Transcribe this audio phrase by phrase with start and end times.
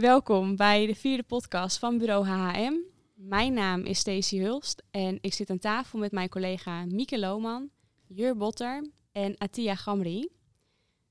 [0.00, 2.74] Welkom bij de vierde podcast van Bureau HHM.
[3.14, 7.70] Mijn naam is Stacey Hulst en ik zit aan tafel met mijn collega Mieke Lohman,
[8.06, 10.28] Jur Botter en Atia Gamri.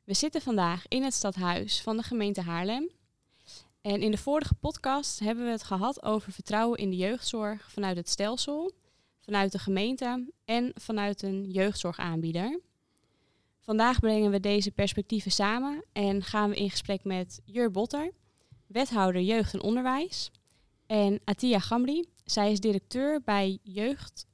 [0.04, 2.90] We zitten vandaag in het stadhuis van de gemeente Haarlem.
[3.82, 7.98] En in de vorige podcast hebben we het gehad over vertrouwen in de jeugdzorg vanuit
[7.98, 8.72] het stelsel,
[9.20, 12.60] vanuit de gemeente en vanuit een jeugdzorgaanbieder.
[13.60, 18.12] Vandaag brengen we deze perspectieven samen en gaan we in gesprek met Jur Botter,
[18.76, 20.32] wethouder jeugd en onderwijs,
[20.88, 22.06] en Atia Gamri.
[22.24, 24.26] Zij is directeur bij Jeugd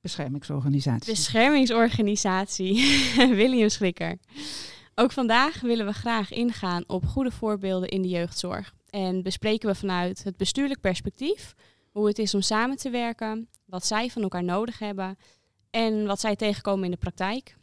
[0.00, 1.12] Beschermingsorganisatie.
[1.12, 2.74] Beschermingsorganisatie
[3.40, 4.18] William Schrikker.
[4.94, 8.74] Ook vandaag willen we graag ingaan op goede voorbeelden in de jeugdzorg.
[8.90, 11.54] En bespreken we vanuit het bestuurlijk perspectief
[11.90, 15.16] hoe het is om samen te werken, wat zij van elkaar nodig hebben
[15.70, 17.56] en wat zij tegenkomen in de praktijk.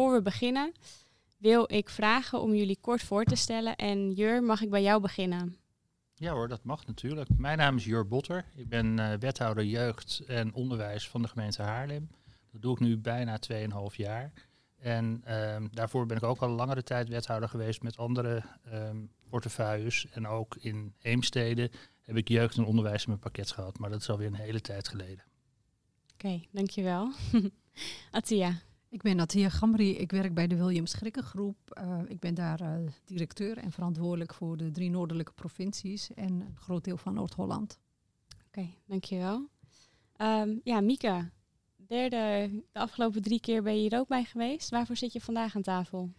[0.00, 0.72] Voor we beginnen
[1.38, 3.76] wil ik vragen om jullie kort voor te stellen.
[3.76, 5.56] En Jur, mag ik bij jou beginnen?
[6.14, 7.28] Ja hoor, dat mag natuurlijk.
[7.36, 8.44] Mijn naam is Jur Botter.
[8.54, 12.10] Ik ben uh, wethouder jeugd en onderwijs van de gemeente Haarlem.
[12.52, 14.32] Dat doe ik nu bijna 2,5 jaar.
[14.78, 20.06] En um, daarvoor ben ik ook al langere tijd wethouder geweest met andere um, portefeuilles.
[20.10, 23.78] En ook in Heemstede heb ik jeugd en onderwijs in mijn pakket gehad.
[23.78, 25.24] Maar dat is alweer een hele tijd geleden.
[26.12, 27.12] Oké, okay, dankjewel.
[28.10, 28.60] Atia.
[28.90, 31.80] Ik ben Natia Gamri, ik werk bij de William Schrikkengroep.
[31.82, 32.74] Uh, ik ben daar uh,
[33.04, 37.78] directeur en verantwoordelijk voor de drie noordelijke provincies en een groot deel van Noord-Holland.
[38.46, 39.48] Oké, dankjewel.
[40.18, 41.30] Um, ja, Mika,
[41.76, 44.70] derde, de afgelopen drie keer ben je hier ook bij geweest.
[44.70, 46.12] Waarvoor zit je vandaag aan tafel?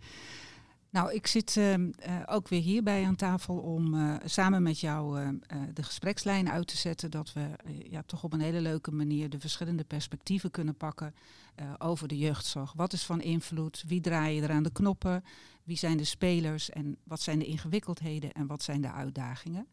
[0.91, 1.87] Nou, ik zit uh, uh,
[2.25, 5.39] ook weer hierbij aan tafel om uh, samen met jou
[5.73, 7.11] de gesprekslijn uit te zetten.
[7.11, 7.49] Dat we
[7.89, 11.15] ja, toch op een hele leuke manier de verschillende perspectieven kunnen pakken
[11.77, 12.73] over de jeugdzorg.
[12.73, 13.83] Wat is van invloed?
[13.87, 15.23] Wie draai er aan de knoppen?
[15.63, 16.69] Wie zijn de spelers?
[16.69, 19.67] En wat zijn de ingewikkeldheden en wat zijn de uitdagingen?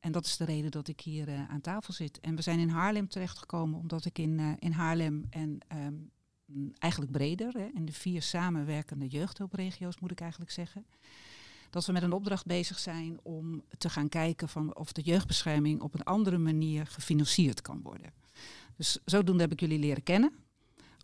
[0.00, 2.20] En dat is de reden dat ik hier aan tafel zit.
[2.20, 6.10] En we zijn in Haarlem terechtgekomen omdat ik in, in Haarlem en um,
[6.78, 10.86] eigenlijk breder, hè, in de vier samenwerkende jeugdhulpregio's moet ik eigenlijk zeggen.
[11.70, 15.80] Dat we met een opdracht bezig zijn om te gaan kijken van of de jeugdbescherming
[15.80, 18.12] op een andere manier gefinancierd kan worden.
[18.76, 20.32] Dus zodoende heb ik jullie leren kennen.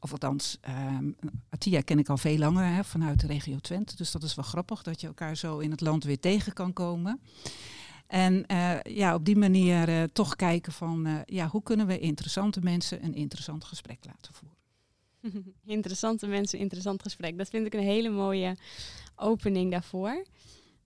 [0.00, 1.16] Of althans, um,
[1.48, 3.96] Atia ken ik al veel langer hè, vanuit de regio Twente.
[3.96, 6.72] Dus dat is wel grappig dat je elkaar zo in het land weer tegen kan
[6.72, 7.20] komen.
[8.06, 11.98] En uh, ja, op die manier uh, toch kijken van uh, ja, hoe kunnen we
[11.98, 14.61] interessante mensen een interessant gesprek laten voeren.
[15.64, 17.38] Interessante mensen, interessant gesprek.
[17.38, 18.56] Dat vind ik een hele mooie
[19.16, 20.24] opening daarvoor.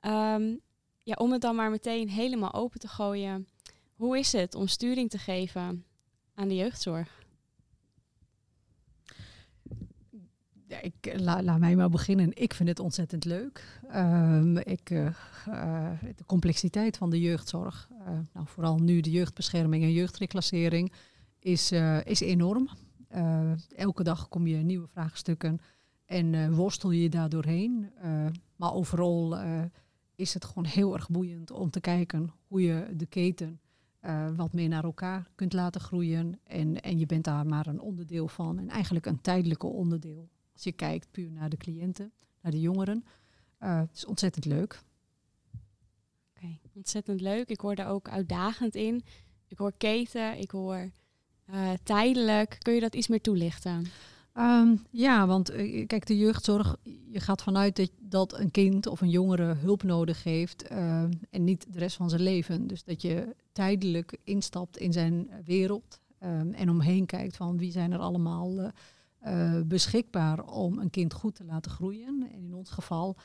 [0.01, 0.61] Um,
[1.03, 3.49] ja, om het dan maar meteen helemaal open te gooien.
[3.95, 5.85] Hoe is het om sturing te geven
[6.35, 7.25] aan de jeugdzorg?
[10.67, 12.31] Ik, la, laat mij maar beginnen.
[12.35, 13.81] Ik vind het ontzettend leuk.
[13.95, 15.09] Um, ik, uh,
[15.49, 20.93] uh, de complexiteit van de jeugdzorg, uh, nou, vooral nu de jeugdbescherming en jeugdreclassering,
[21.39, 21.73] is,
[22.05, 22.69] is enorm.
[23.15, 25.59] Uh, elke dag kom je nieuwe vraagstukken
[26.05, 27.91] en uh, worstel je daar doorheen.
[28.05, 29.39] Uh, maar overal
[30.15, 33.61] is het gewoon heel erg boeiend om te kijken hoe je de keten
[34.37, 36.41] wat meer naar elkaar kunt laten groeien.
[36.45, 40.29] En, en je bent daar maar een onderdeel van en eigenlijk een tijdelijke onderdeel.
[40.53, 43.05] Als je kijkt puur naar de cliënten, naar de jongeren.
[43.59, 44.83] het is ontzettend leuk.
[46.37, 47.49] Oké, ontzettend leuk.
[47.49, 49.03] Ik hoor daar ook uitdagend in.
[49.49, 50.91] Ik hoor keten, ik hoor
[51.51, 52.57] uh, tijdelijk.
[52.59, 53.87] Kun je dat iets meer toelichten?
[54.39, 56.77] Um, ja, want uh, kijk, de jeugdzorg,
[57.11, 61.45] je gaat vanuit dat, dat een kind of een jongere hulp nodig heeft uh, en
[61.45, 62.67] niet de rest van zijn leven.
[62.67, 67.93] Dus dat je tijdelijk instapt in zijn wereld um, en omheen kijkt van wie zijn
[67.93, 68.71] er allemaal
[69.65, 72.27] beschikbaar om een kind goed te laten groeien.
[72.33, 73.17] En in ons geval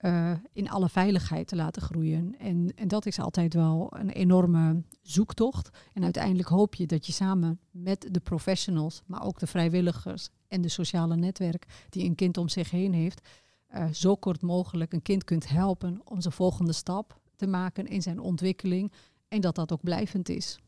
[0.00, 2.38] uh, in alle veiligheid te laten groeien.
[2.38, 5.70] En, en dat is altijd wel een enorme zoektocht.
[5.92, 10.60] En uiteindelijk hoop je dat je samen met de professionals, maar ook de vrijwilligers en
[10.60, 13.28] de sociale netwerk die een kind om zich heen heeft,
[13.74, 18.02] uh, zo kort mogelijk een kind kunt helpen om zijn volgende stap te maken in
[18.02, 18.92] zijn ontwikkeling.
[19.28, 20.58] En dat dat ook blijvend is.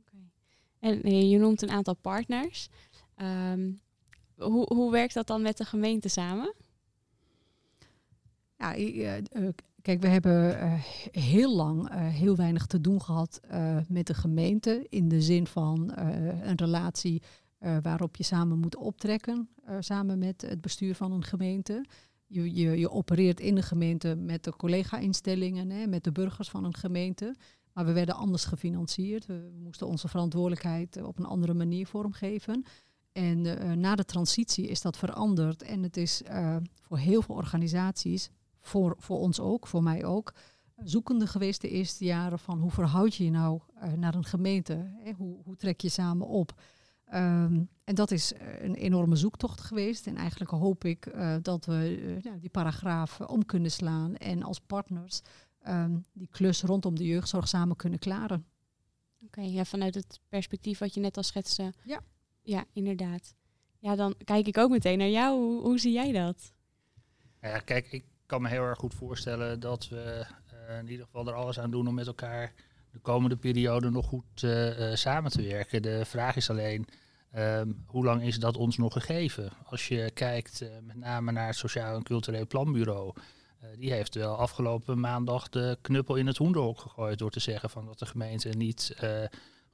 [0.00, 0.30] Okay.
[0.78, 2.68] En eh, je noemt een aantal partners.
[3.52, 3.80] Um,
[4.34, 6.54] hoe, hoe werkt dat dan met de gemeente samen?
[8.58, 9.12] Ja, uh,
[9.82, 10.72] kijk, we hebben uh,
[11.10, 13.40] heel lang heel weinig te doen gehad
[13.88, 14.86] met de gemeente.
[14.88, 15.92] In de zin van
[16.42, 17.22] een relatie
[17.82, 19.48] waarop je samen moet optrekken.
[19.78, 21.84] samen met het bestuur van een gemeente.
[22.26, 26.76] je, je, je opereert in de gemeente met de collega-instellingen, met de burgers van een
[26.76, 27.34] gemeente.
[27.72, 29.26] Maar we werden anders gefinancierd.
[29.26, 32.64] We moesten onze verantwoordelijkheid op een andere manier vormgeven.
[33.12, 33.40] En
[33.80, 35.62] na de transitie is dat veranderd.
[35.62, 36.22] En het is
[36.80, 38.30] voor heel veel organisaties,
[38.66, 40.34] voor, voor ons ook, voor mij ook,
[40.76, 44.90] zoekende geweest de eerste jaren van hoe verhoud je je nou uh, naar een gemeente?
[45.02, 45.12] Hè?
[45.12, 46.60] Hoe, hoe trek je samen op?
[47.14, 50.06] Um, en dat is een enorme zoektocht geweest.
[50.06, 55.20] En eigenlijk hoop ik dat we ja, die paragraaf om kunnen slaan en als partners
[55.68, 58.46] um, die klus rondom de jeugdzorg samen kunnen klaren.
[59.14, 61.72] Oké, okay, ja, vanuit het perspectief wat je net al schetste.
[61.84, 62.00] Ja.
[62.42, 63.34] Ja, inderdaad.
[63.78, 65.38] Ja, dan kijk ik ook meteen naar jou.
[65.38, 66.52] Hoe, hoe zie jij dat?
[67.40, 70.26] Ja, kijk, ik kan me heel erg goed voorstellen dat we
[70.68, 72.52] uh, in ieder geval er alles aan doen om met elkaar
[72.92, 75.82] de komende periode nog goed uh, uh, samen te werken.
[75.82, 76.86] De vraag is alleen,
[77.36, 79.50] um, hoe lang is dat ons nog gegeven?
[79.64, 83.12] Als je kijkt met name naar het Sociaal en Cultureel Planbureau,
[83.78, 87.86] die heeft wel afgelopen maandag de knuppel in het hoenderhok gegooid door te zeggen van
[87.86, 88.96] dat de gemeente niet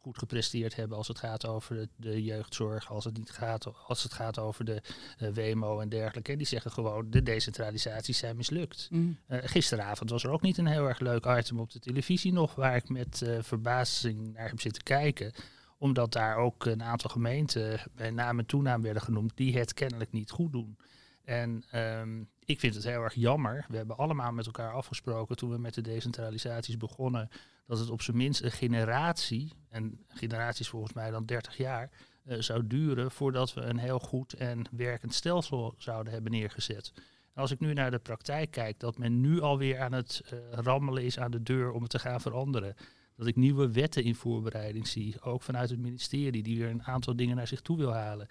[0.02, 4.02] goed gepresteerd hebben als het gaat over de, de, jeugdzorg, als het, niet gaat, als
[4.02, 4.82] het gaat over de
[5.18, 6.32] uh, WMO en dergelijke.
[6.32, 8.88] En die zeggen gewoon, de decentralisaties zijn mislukt.
[8.90, 9.18] Mm.
[9.28, 12.54] Uh, gisteravond was er ook niet een heel erg leuk item op de televisie nog,
[12.54, 15.32] waar ik met uh, verbazing naar heb zitten kijken
[15.78, 20.12] omdat daar ook een aantal gemeenten bij naam en toenaam werden genoemd die het kennelijk
[20.12, 20.76] niet goed doen.
[21.24, 23.64] En um, ik vind het heel erg jammer.
[23.68, 27.28] We hebben allemaal met elkaar afgesproken toen we met de decentralisaties begonnen,
[27.66, 31.90] dat het op zijn minst een generatie, en generaties volgens mij dan 30 jaar,
[32.24, 36.92] uh, zou duren voordat we een heel goed en werkend stelsel zouden hebben neergezet.
[37.34, 40.38] En als ik nu naar de praktijk kijk, dat men nu alweer aan het uh,
[40.50, 42.74] rammelen is aan de deur om het te gaan veranderen.
[43.16, 47.16] Dat ik nieuwe wetten in voorbereiding zie, ook vanuit het ministerie, die weer een aantal
[47.16, 48.28] dingen naar zich toe wil halen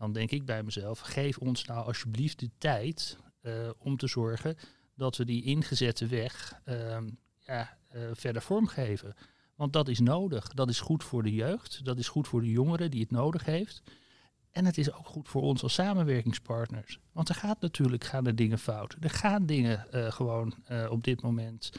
[0.00, 3.18] dan denk ik bij mezelf, geef ons nou alsjeblieft de tijd
[3.78, 4.56] om te zorgen
[5.00, 6.98] dat we die ingezette weg uh,
[7.46, 9.14] ja, uh, verder vormgeven.
[9.54, 10.48] Want dat is nodig.
[10.48, 11.84] Dat is goed voor de jeugd.
[11.84, 13.82] Dat is goed voor de jongeren die het nodig heeft.
[14.50, 16.98] En het is ook goed voor ons als samenwerkingspartners.
[17.12, 18.96] Want er gaat natuurlijk gaan er dingen fout.
[19.00, 20.54] Er gaan dingen uh, gewoon
[20.88, 21.70] op dit moment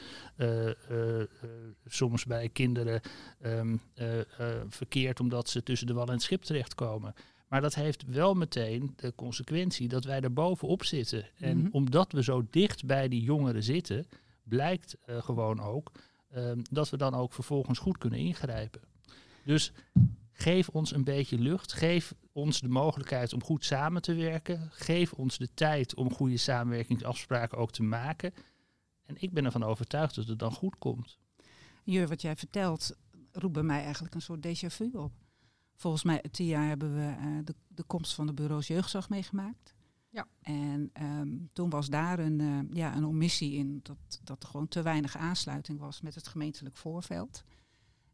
[1.86, 3.00] soms bij kinderen
[3.42, 3.80] um,
[4.68, 7.14] verkeerd omdat ze tussen de wal en het schip terechtkomen.
[7.52, 11.28] Maar dat heeft wel meteen de consequentie dat wij er bovenop zitten.
[11.38, 11.72] En mm -hmm.
[11.72, 14.06] omdat we zo dicht bij die jongeren zitten,
[14.42, 15.92] blijkt uh, gewoon ook
[16.36, 18.80] uh, dat we dan ook vervolgens goed kunnen ingrijpen.
[19.44, 19.72] Dus
[20.32, 21.72] geef ons een beetje lucht.
[21.72, 24.68] Geef ons de mogelijkheid om goed samen te werken.
[24.70, 28.32] Geef ons de tijd om goede samenwerkingsafspraken ook te maken.
[29.04, 31.18] En ik ben ervan overtuigd dat het dan goed komt.
[31.84, 32.96] Jur, wat jij vertelt,
[33.32, 35.21] roept bij mij eigenlijk een soort déjà vu op.
[35.82, 39.74] Volgens mij, tien jaar hebben we uh, de, de, komst van de bureaus jeugdzorg meegemaakt.
[40.08, 40.26] Ja.
[40.42, 44.68] En um, toen was daar een, uh, ja, een omissie in dat, dat er gewoon
[44.68, 47.44] te weinig aansluiting was met het gemeentelijk voorveld.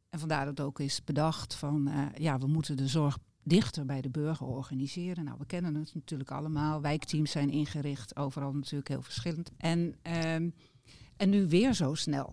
[0.09, 4.01] En vandaar dat ook is bedacht van, uh, ja, we moeten de zorg dichter bij
[4.01, 5.25] de burger organiseren.
[5.25, 6.81] Nou, we kennen het natuurlijk allemaal.
[6.81, 9.51] Wijkteams zijn ingericht, overal natuurlijk heel verschillend.
[9.57, 10.55] En, um,
[11.17, 12.33] en nu weer zo snel.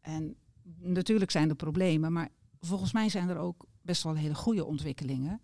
[0.00, 0.36] En
[0.78, 2.28] natuurlijk zijn er problemen, maar
[2.60, 5.40] volgens mij zijn er ook best wel hele goede ontwikkelingen.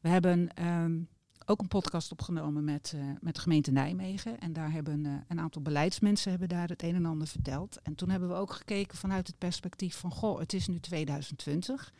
[0.00, 1.08] We hebben um,
[1.46, 4.40] ook een podcast opgenomen met, uh, met de gemeente Nijmegen.
[4.40, 7.80] En daar hebben uh, een aantal beleidsmensen hebben daar het een en ander verteld.
[7.82, 11.92] En toen hebben we ook gekeken vanuit het perspectief van, goh, het is nu 2020.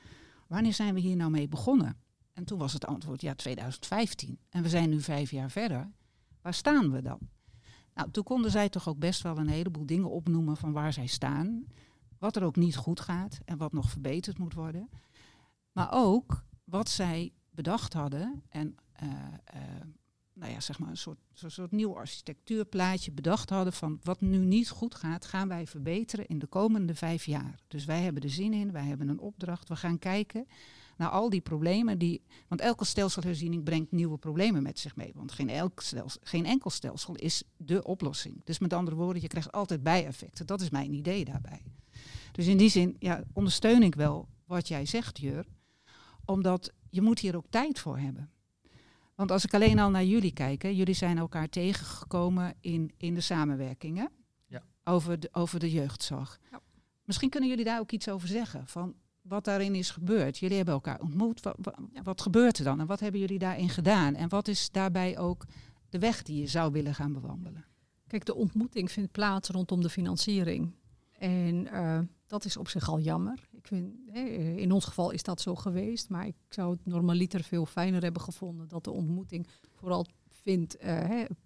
[0.46, 1.96] Wanneer zijn we hier nou mee begonnen?
[2.32, 4.38] En toen was het antwoord, ja, 2015.
[4.50, 5.90] En we zijn nu vijf jaar verder.
[6.42, 7.18] Waar staan we dan?
[7.94, 11.06] Nou, toen konden zij toch ook best wel een heleboel dingen opnoemen van waar zij
[11.06, 11.64] staan.
[12.18, 14.88] Wat er ook niet goed gaat en wat nog verbeterd moet worden.
[15.75, 19.09] Maar ook wat zij bedacht hadden en uh,
[19.54, 19.61] uh,
[20.33, 24.38] nou ja, zeg maar een soort, zo soort nieuw architectuurplaatje bedacht hadden van wat nu
[24.38, 27.62] niet goed gaat, gaan wij verbeteren in de komende vijf jaar.
[27.69, 30.47] Dus wij hebben er zin in, wij hebben een opdracht, we gaan kijken
[30.97, 35.33] naar al die problemen die, want elke stelselherziening brengt nieuwe problemen met zich mee, want
[35.33, 38.40] geen, elk stelsel, geen enkel stelsel is de oplossing.
[38.45, 40.47] Dus met andere woorden, je krijgt altijd bijeffecten.
[40.47, 41.62] Dat is mijn idee daarbij.
[42.33, 45.47] Dus in die zin ja, ondersteun ik wel wat jij zegt, Jur
[46.25, 48.31] omdat je moet hier ook tijd voor hebben.
[49.14, 53.14] Want als ik alleen al naar jullie kijk, hè, jullie zijn elkaar tegengekomen in, in
[53.14, 54.11] de samenwerkingen
[54.47, 54.62] ja.
[54.85, 56.40] over, de, over de jeugdzorg.
[56.50, 56.61] Ja.
[57.04, 60.38] Misschien kunnen jullie daar ook iets over zeggen, van wat daarin is gebeurd.
[60.38, 62.02] Jullie hebben elkaar ontmoet, wat, wat, ja.
[62.02, 64.14] wat gebeurt er dan en wat hebben jullie daarin gedaan?
[64.14, 65.47] En wat is daarbij ook
[65.88, 67.64] de weg die je zou willen gaan bewandelen?
[68.07, 70.75] Kijk, de ontmoeting vindt plaats rondom de financiering.
[71.19, 73.49] En uh, dat is op zich al jammer.
[73.64, 74.16] Ik vind,
[74.59, 78.23] in ons geval is dat zo geweest, maar ik zou het normaliter veel fijner hebben
[78.23, 80.76] gevonden dat de ontmoeting vooral vindt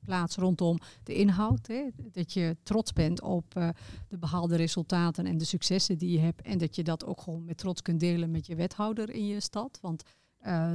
[0.04, 1.66] plaats rondom de inhoud.
[1.66, 1.88] Hè?
[1.96, 3.72] Dat je trots bent op
[4.08, 6.42] de behaalde resultaten en de successen die je hebt.
[6.42, 9.40] En dat je dat ook gewoon met trots kunt delen met je wethouder in je
[9.40, 9.78] stad.
[9.80, 10.02] Want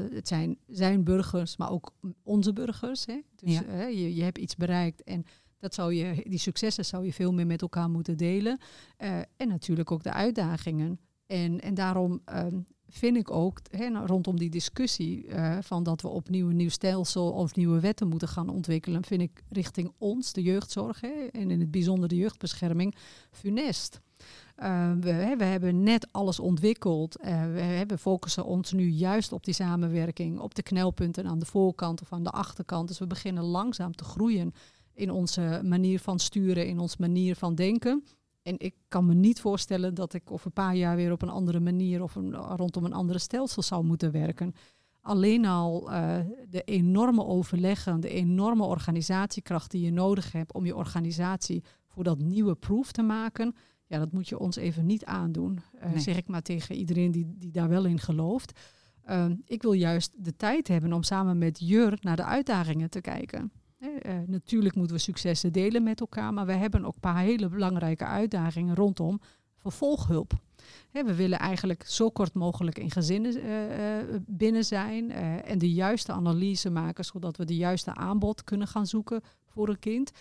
[0.09, 3.05] het zijn zijn burgers, maar ook onze burgers.
[3.05, 3.21] Hè?
[3.35, 3.59] Dus
[3.99, 5.25] je, je hebt iets bereikt en
[5.59, 8.59] dat zou je, die successen zou je veel meer met elkaar moeten delen.
[9.37, 10.99] en natuurlijk ook de uitdagingen.
[11.33, 12.59] En, en daarom ehm,
[12.89, 17.31] vind ik ook nou, rondom die discussie uh, van dat we opnieuw een nieuw stelsel
[17.31, 21.71] of nieuwe wetten moeten gaan ontwikkelen, vind ik richting ons, de jeugdzorg en in het
[21.71, 22.95] bijzonder de jeugdbescherming,
[23.31, 24.01] funest.
[24.57, 27.17] Uh, we, we, hebben net alles ontwikkeld.
[27.21, 31.45] Uh, we, we, focussen ons nu juist op die samenwerking, op de knelpunten aan de
[31.45, 32.87] voorkant of aan de achterkant.
[32.87, 34.53] Dus we beginnen langzaam te groeien
[34.93, 38.03] in onze manier van sturen, in onze manier van denken.
[38.43, 41.29] En ik kan me niet voorstellen dat ik over een paar jaar weer op een
[41.29, 44.53] andere manier of een, rondom een andere stelsel zou moeten werken.
[45.01, 46.19] Alleen al uh,
[46.49, 52.19] de enorme overleggen, de enorme organisatiekracht die je nodig hebt om je organisatie voor dat
[52.19, 53.55] nieuwe proof te maken.
[53.87, 55.59] Ja, dat moet je ons even niet aandoen.
[55.83, 58.59] Uh, Zeg ik maar tegen iedereen die, die daar wel in gelooft.
[59.09, 63.01] Uh, ik wil juist de tijd hebben om samen met Jur naar de uitdagingen te
[63.01, 63.51] kijken.
[63.83, 63.89] Uh,
[64.27, 68.05] natuurlijk moeten we successen delen met elkaar, maar we hebben ook een paar hele belangrijke
[68.05, 69.19] uitdagingen rondom
[69.57, 70.33] vervolghulp.
[70.91, 75.11] we willen eigenlijk zo kort mogelijk in gezinnen uh, binnen zijn
[75.43, 79.79] en de juiste analyse maken, zodat we de juiste aanbod kunnen gaan zoeken voor een
[79.79, 80.11] kind.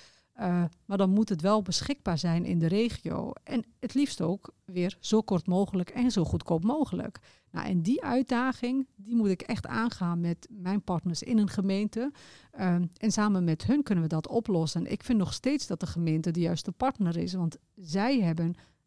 [0.40, 3.32] Uh, maar dan moet het wel beschikbaar zijn in de regio.
[3.44, 7.18] En het liefst ook weer zo kort mogelijk en zo goedkoop mogelijk.
[7.50, 12.12] Nou, en die uitdaging, die moet ik echt aangaan met mijn partners in een gemeente.
[12.58, 14.86] Uh, en samen met hun kunnen we dat oplossen.
[14.86, 17.34] Ik vind nog steeds dat de gemeente de juiste partner is.
[17.34, 18.46] Want zij hebben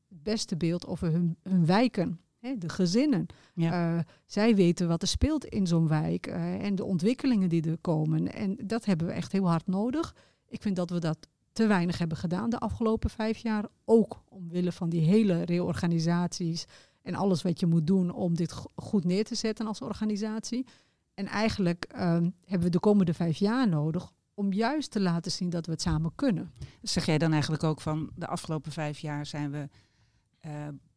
[0.09, 2.19] het beste beeld over hun, hun wijken.
[2.39, 3.25] Hè, de gezinnen.
[3.53, 3.95] Ja.
[3.95, 7.77] Uh, zij weten wat er speelt in zo'n wijk uh, en de ontwikkelingen die er
[7.77, 8.33] komen.
[8.33, 10.15] En dat hebben we echt heel hard nodig.
[10.47, 13.65] Ik vind dat we dat te weinig hebben gedaan de afgelopen vijf jaar.
[13.85, 16.65] Ook omwille van die hele reorganisaties
[17.01, 20.65] en alles wat je moet doen om dit goed neer te zetten als organisatie.
[21.13, 25.49] En eigenlijk um, hebben we de komende vijf jaar nodig om juist te laten zien
[25.49, 26.51] dat we het samen kunnen.
[26.81, 29.69] Zeg jij dan eigenlijk ook van de afgelopen vijf jaar zijn we,
[30.45, 30.51] uh,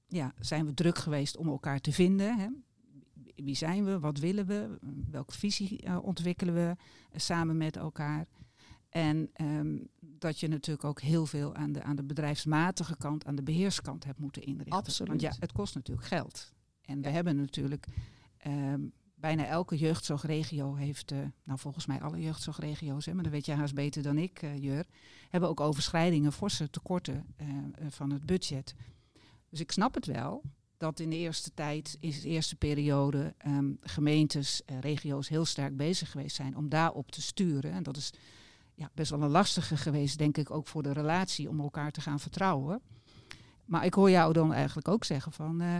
[0.07, 2.39] ja, zijn we druk geweest om elkaar te vinden?
[2.39, 2.49] Hè?
[3.35, 3.99] Wie zijn we?
[3.99, 4.79] Wat willen we?
[5.11, 8.27] Welke visie uh, ontwikkelen we uh, samen met elkaar?
[8.89, 13.35] En um, dat je natuurlijk ook heel veel aan de, aan de bedrijfsmatige kant, aan
[13.35, 14.77] de beheerskant hebt moeten inrichten.
[14.77, 15.09] Absoluut.
[15.09, 16.53] Want ja, het kost natuurlijk geld.
[16.81, 17.87] En we hebben natuurlijk
[18.47, 23.47] um, bijna elke jeugdzorgregio heeft, uh, nou volgens mij alle jeugdzorgregio's, hè, maar dat weet
[23.47, 24.87] jij haast beter dan ik, uh, Jur,
[25.29, 27.47] hebben ook overschrijdingen, forse tekorten uh,
[27.89, 28.75] van het budget.
[29.49, 30.43] Dus ik snap het wel
[30.77, 36.11] dat in de eerste tijd, in de eerste periode, um, gemeentes, regio's heel sterk bezig
[36.11, 37.73] geweest zijn om daarop te sturen.
[37.73, 38.13] En dat is
[38.79, 42.01] ja, best wel een lastige geweest, denk ik, ook voor de relatie om elkaar te
[42.01, 42.81] gaan vertrouwen.
[43.65, 45.79] Maar ik hoor jou dan eigenlijk ook zeggen van, uh,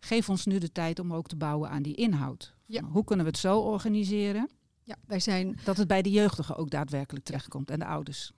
[0.00, 2.54] geef ons nu de tijd om ook te bouwen aan die inhoud.
[2.66, 2.82] Ja.
[2.82, 4.50] Hoe kunnen we het zo organiseren?
[4.84, 5.58] Ja, wij zijn...
[5.64, 8.32] Dat het bij de jeugdigen ook daadwerkelijk terechtkomt en de ouders.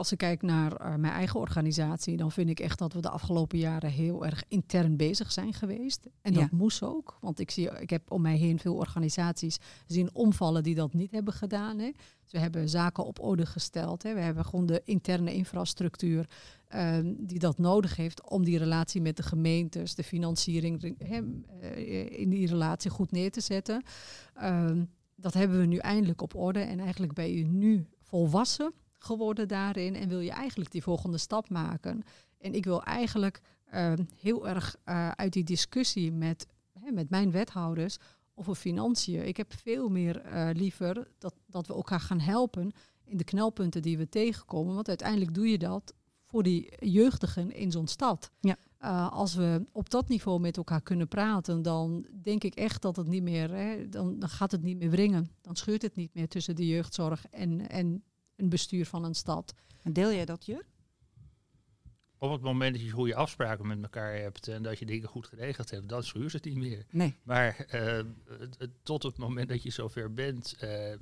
[0.00, 3.08] Als ik kijk naar uh, mijn eigen organisatie, dan vind ik echt dat we de
[3.08, 6.06] afgelopen jaren heel erg intern bezig zijn geweest.
[6.22, 6.48] En dat ja.
[6.52, 10.74] moest ook, want ik, zie, ik heb om mij heen veel organisaties zien omvallen die
[10.74, 11.78] dat niet hebben gedaan.
[11.78, 11.90] Hè.
[12.22, 14.02] Dus we hebben zaken op orde gesteld.
[14.02, 14.14] Hè.
[14.14, 16.28] We hebben gewoon de interne infrastructuur
[16.74, 22.20] uh, die dat nodig heeft om die relatie met de gemeentes, de financiering hè, uh,
[22.20, 23.82] in die relatie goed neer te zetten.
[24.42, 24.70] Uh,
[25.16, 28.72] dat hebben we nu eindelijk op orde en eigenlijk ben je nu volwassen
[29.04, 32.02] geworden daarin en wil je eigenlijk die volgende stap maken.
[32.38, 33.40] En ik wil eigenlijk
[33.74, 37.98] uh, heel erg uh, uit die discussie met, hè, met mijn wethouders
[38.34, 39.26] over financiën.
[39.26, 42.72] Ik heb veel meer uh, liever dat, dat we elkaar gaan helpen
[43.04, 44.74] in de knelpunten die we tegenkomen.
[44.74, 45.94] Want uiteindelijk doe je dat
[46.26, 48.30] voor die jeugdigen in zo'n stad.
[48.40, 48.56] Ja.
[48.82, 52.96] Uh, als we op dat niveau met elkaar kunnen praten, dan denk ik echt dat
[52.96, 55.30] het niet meer, hè, dan, dan gaat het niet meer wringen.
[55.40, 58.02] Dan scheurt het niet meer tussen de jeugdzorg en, en
[58.40, 59.54] een bestuur van een stad.
[59.82, 60.64] En deel jij dat, Jur?
[62.18, 65.26] Op het moment dat je goede afspraken met elkaar hebt en dat je dingen goed
[65.26, 66.86] geregeld hebt, dan schuurt het niet meer.
[66.90, 67.16] Nee.
[67.22, 68.00] Maar uh,
[68.82, 70.92] tot het moment dat je zover bent, uh,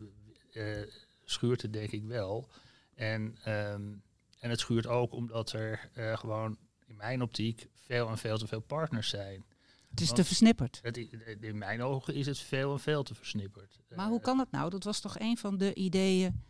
[0.52, 0.86] uh,
[1.24, 2.48] schuurt het denk ik wel.
[2.94, 4.02] En, um,
[4.38, 8.60] en het schuurt ook omdat er gewoon in mijn optiek veel en veel te veel
[8.60, 9.44] partners zijn.
[9.90, 10.78] Het is Want te versnipperd.
[10.82, 10.96] Het,
[11.40, 13.80] in mijn ogen is het veel en veel te versnipperd.
[13.96, 14.70] Maar hoe kan dat nou?
[14.70, 16.42] Dat was toch een van de ideeën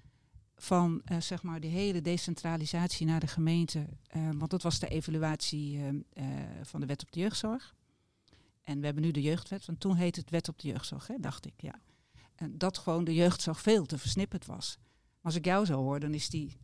[0.61, 3.87] van uh, zeg maar de hele decentralisatie naar de gemeente.
[4.17, 5.85] Uh, want dat was de evaluatie uh,
[6.62, 7.75] van de wet op de jeugdzorg.
[8.62, 11.15] En we hebben nu de jeugdwet, want toen heette het wet op de jeugdzorg, hè,
[11.21, 11.53] dacht ik.
[11.57, 11.81] Ja.
[12.35, 14.79] En dat gewoon de jeugdzorg veel te versnipperd was.
[15.23, 16.57] als ik jou zo hoor, dan is die,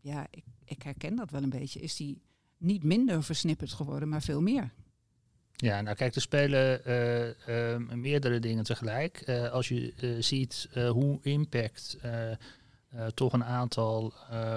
[0.00, 2.22] ja, ik, ik herken dat wel een beetje, is die
[2.56, 4.72] niet minder versnipperd geworden, maar veel meer.
[5.56, 6.80] Ja, nou kijk, er spelen
[8.00, 9.28] meerdere dingen tegelijk.
[9.52, 11.98] Als je ziet hoe impact
[13.14, 14.12] toch een aantal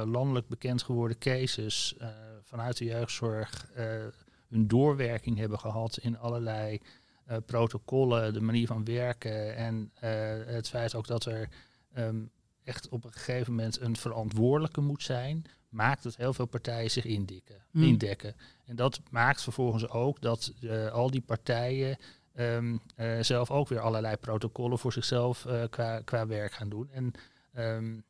[0.06, 1.96] landelijk bekend geworden cases
[2.44, 3.68] vanuit de jeugdzorg
[4.50, 6.82] hun doorwerking hebben gehad in allerlei
[7.46, 9.92] protocollen, de manier van werken en
[10.46, 11.50] het feit ook dat er
[11.98, 12.32] um,
[12.64, 17.06] echt op een gegeven moment een verantwoordelijke moet zijn, maakt dat heel veel partijen zich
[17.06, 17.84] indikken, mm.
[17.84, 18.36] indekken.
[18.66, 20.54] En dat maakt vervolgens ook dat
[20.92, 21.98] al die partijen
[22.36, 26.90] um, uh, zelf ook weer allerlei protocollen voor zichzelf qua, qua werk gaan doen.
[26.92, 27.12] En
[27.58, 28.04] um,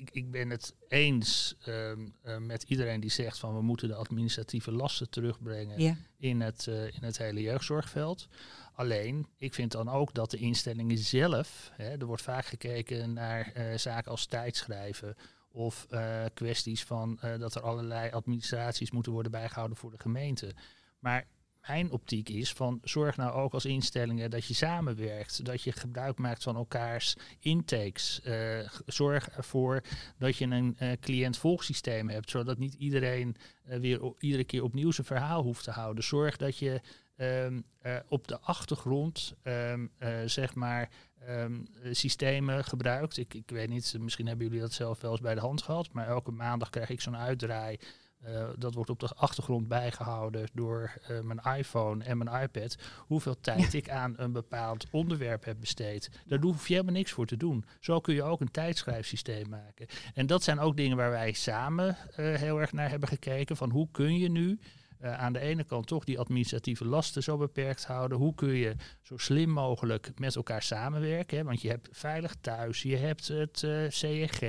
[0.00, 2.14] ik, ik, ben het eens um,
[2.46, 7.18] met iedereen die zegt van we moeten de administratieve lasten terugbrengen in, het, in het
[7.18, 8.28] hele jeugdzorgveld.
[8.74, 13.52] Alleen, ik vind dan ook dat de instellingen zelf, hè, er wordt vaak gekeken naar
[13.56, 15.16] uh, zaken als tijdschrijven
[15.52, 15.86] of
[16.34, 20.54] kwesties van dat er allerlei administraties moeten worden bijgehouden voor de gemeente.
[20.98, 21.26] Maar
[21.66, 26.18] mijn optiek is van zorg nou ook als instellingen dat je samenwerkt, dat je gebruik
[26.18, 28.20] maakt van elkaars intakes.
[28.24, 29.82] Uh, zorg ervoor
[30.18, 33.36] dat je een uh, cliënt-volgsysteem hebt, zodat niet iedereen
[33.68, 36.04] uh, weer iedere keer opnieuw zijn verhaal hoeft te houden.
[36.04, 36.80] Zorg dat je
[37.16, 37.64] um,
[38.08, 39.90] op de achtergrond um,
[40.24, 40.90] zeg maar
[41.28, 43.16] um, systemen gebruikt.
[43.16, 45.92] Ik, ik weet niet, misschien hebben jullie dat zelf wel eens bij de hand gehad,
[45.92, 47.78] maar elke maandag krijg ik zo'n uitdraai
[48.28, 52.76] uh, dat wordt op de achtergrond bijgehouden door uh, mijn iPhone en mijn iPad.
[52.98, 56.10] Hoeveel tijd ik aan een bepaald onderwerp heb besteed.
[56.26, 57.64] Daar hoef je helemaal niks voor te doen.
[57.80, 59.86] Zo kun je ook een tijdschrijfsysteem maken.
[60.14, 63.56] En dat zijn ook dingen waar wij samen uh, heel erg naar hebben gekeken.
[63.56, 64.58] Van hoe kun je nu
[65.02, 68.18] uh, aan de ene kant toch die administratieve lasten zo beperkt houden.
[68.18, 71.38] Hoe kun je zo slim mogelijk met elkaar samenwerken?
[71.38, 71.44] Hè?
[71.44, 74.40] Want je hebt Veilig Thuis, je hebt het uh, eh, CEG,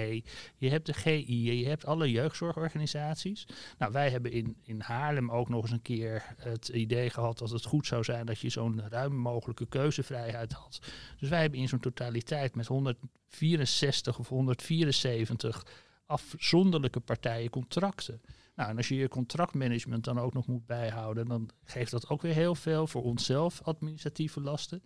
[0.58, 3.48] je hebt de GI, je hebt alle jeugdzorgorganisaties.
[3.78, 7.50] Nou, wij hebben in, in Haarlem ook nog eens een keer het idee gehad dat
[7.50, 10.80] het goed zou zijn dat je zo'n ruim mogelijke keuzevrijheid had.
[11.20, 15.66] Dus wij hebben in zo'n totaliteit met 164 of 174
[16.06, 18.22] afzonderlijke partijen contracten.
[18.62, 22.22] Nou, en als je je contractmanagement dan ook nog moet bijhouden, dan geeft dat ook
[22.22, 24.84] weer heel veel voor onszelf administratieve lasten.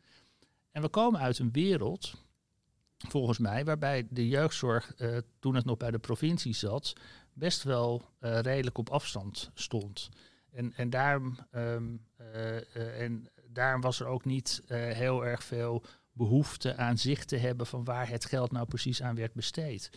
[0.72, 2.26] En we komen uit een wereld,
[2.98, 6.94] volgens mij, waarbij de jeugdzorg, uh, toen het nog bij de provincie zat,
[7.34, 10.10] best wel uh, redelijk op afstand stond.
[10.52, 16.76] En, en, daarom, um, uh, en daarom was er ook niet heel erg veel behoefte
[16.76, 19.90] aan zicht te hebben van waar het geld nou precies aan werd besteed.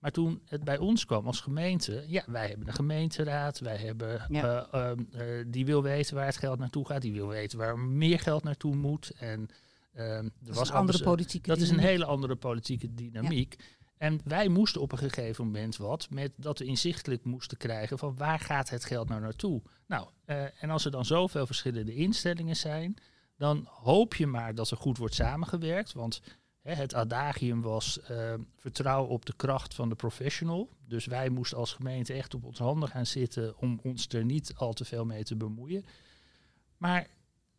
[0.00, 4.26] Maar toen het bij ons kwam als gemeente, ja, wij hebben een gemeenteraad, wij hebben,
[4.28, 4.68] ja.
[4.74, 8.18] uh, uh, die wil weten waar het geld naartoe gaat, die wil weten waar meer
[8.18, 9.12] geld naartoe moet.
[9.18, 9.48] En
[9.92, 13.54] er dat was een andere politieke Dat is een hele andere politieke dynamiek.
[13.58, 13.64] Ja.
[13.96, 18.16] En wij moesten op een gegeven moment wat met dat we inzichtelijk moesten krijgen van
[18.16, 19.62] waar gaat het geld nou naartoe.
[19.86, 20.08] Nou,
[20.60, 22.96] en als er dan zoveel verschillende instellingen zijn,
[23.36, 25.92] dan hoop je maar dat er goed wordt samengewerkt.
[25.92, 26.20] Want
[26.62, 30.68] het adagium was uh, vertrouw op de kracht van de professional.
[30.86, 34.52] Dus wij moesten als gemeente echt op ons handen gaan zitten om ons er niet
[34.54, 35.84] al te veel mee te bemoeien.
[36.76, 37.06] Maar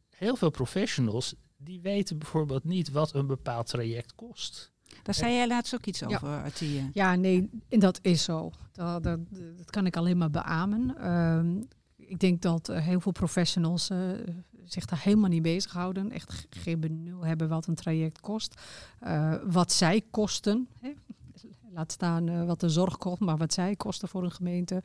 [0.09, 4.71] heel veel professionals die weten bijvoorbeeld niet wat een bepaald traject kost.
[5.03, 6.27] Daar zei jij laatst ook iets over.
[6.27, 6.89] Artie.
[6.93, 8.51] Ja, nee, en dat is zo.
[8.71, 9.19] Dat, dat,
[9.57, 11.11] dat kan ik alleen maar beamen.
[11.11, 14.11] Um, ik denk dat uh, heel veel professionals uh,
[14.73, 16.11] zich daar helemaal niet bezighouden.
[16.11, 18.61] Echt geen benul hebben wat een traject kost.
[19.03, 20.67] Uh, wat zij kosten.
[20.79, 20.91] Hè?
[21.73, 24.75] Laat staan wat de zorg kost, maar wat zij kosten voor een gemeente.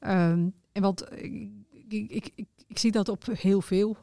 [0.00, 1.50] Um, en wat ik,
[1.88, 3.96] ik, ik, ik, zie dat op heel veel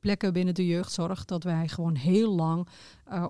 [0.00, 2.68] plekken binnen de jeugdzorg dat wij gewoon heel lang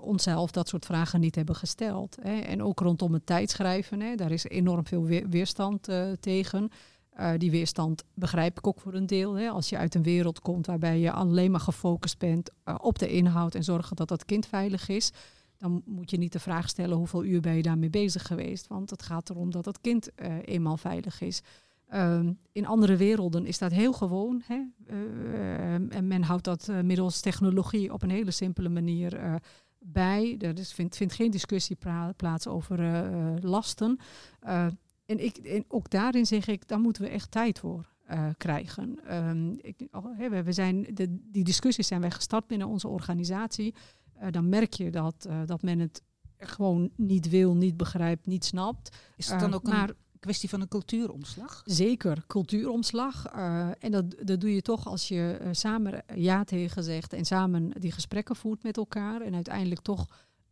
[0.01, 2.17] onszelf dat soort vragen niet hebben gesteld.
[2.21, 2.39] Hè.
[2.39, 5.89] En ook rondom het tijdschrijven, hè, daar is enorm veel weerstand
[6.21, 6.71] tegen.
[7.21, 9.35] Uh, die weerstand begrijp ik ook voor een deel.
[9.35, 9.49] Hè.
[9.49, 13.09] Als je uit een wereld komt waarbij je alleen maar gefocust bent uh, op de
[13.09, 15.11] inhoud en zorgen dat dat kind veilig is,
[15.59, 18.67] dan moet je niet de vraag stellen hoeveel uur ben je daarmee bezig geweest.
[18.67, 21.43] Want het gaat erom dat het kind uh, eenmaal veilig is.
[21.95, 24.43] Um, in andere werelden is dat heel gewoon.
[24.47, 24.63] Hè.
[25.89, 29.41] en men houdt dat middels technologie op een hele simpele manier
[29.79, 30.37] bij.
[30.39, 31.77] Er is, vindt geen discussie
[32.17, 32.79] plaats over
[33.41, 33.99] lasten
[35.07, 39.15] en, ik, en ook daarin zeg ik, daar moeten we echt tijd voor uh, krijgen.
[39.15, 43.75] Um, ik, oh, we, zijn de, die discussies zijn wij gestart binnen onze organisatie.
[44.23, 46.03] Uh, dan merk je dat, uh, dat men het
[46.39, 48.97] gewoon niet wil, niet begrijpt, niet snapt.
[49.17, 51.63] Is het dan ook maar, een kwestie van een cultuuromslag?
[51.65, 53.27] Zeker, cultuuromslag.
[53.79, 57.93] en dat, dat doe je toch als je samen ja tegen zegt en samen die
[57.93, 59.21] gesprekken voert met elkaar.
[59.21, 60.07] En uiteindelijk toch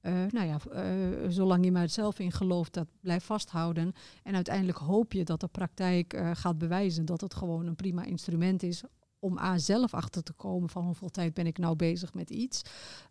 [0.07, 3.93] Uh, nou ja, uh, zolang je maar zelf in gelooft, dat blijf vasthouden.
[4.23, 8.05] En uiteindelijk hoop je dat de praktijk uh, gaat bewijzen dat het gewoon een prima
[8.05, 8.83] instrument is
[9.19, 12.62] om A zelf achter te komen van hoeveel tijd ben ik nou bezig met iets.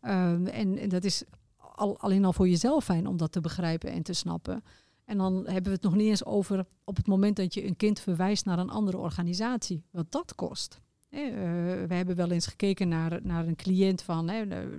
[0.02, 1.24] En, en, dat is
[1.58, 4.64] al, alleen al voor jezelf fijn om dat te begrijpen en te snappen.
[5.06, 7.76] En dan hebben we het nog niet eens over op het moment dat je een
[7.76, 10.82] kind verwijst naar een andere organisatie, wat dat kost.
[11.14, 11.20] Uh,
[11.88, 14.32] we hebben wel eens gekeken naar, naar een cliënt van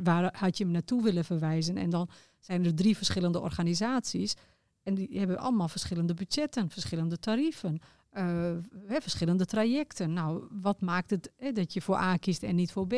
[0.02, 1.76] waar had je hem naartoe willen verwijzen.
[1.76, 2.08] En dan
[2.40, 4.34] zijn er drie verschillende organisaties.
[4.82, 7.80] En die hebben allemaal verschillende budgetten, verschillende tarieven,
[8.12, 8.50] uh,
[8.88, 10.12] verschillende trajecten.
[10.12, 12.94] Nou, wat maakt het dat je voor A kiest en niet voor B?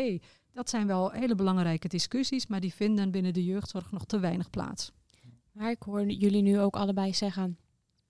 [0.53, 4.51] Dat zijn wel hele belangrijke discussies, maar die vinden binnen de jeugdzorg nog te weinig
[4.51, 4.93] plaats.
[5.53, 7.59] Maar ik hoor jullie nu ook allebei zeggen